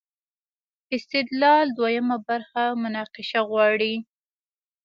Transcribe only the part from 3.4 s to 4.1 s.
غواړي.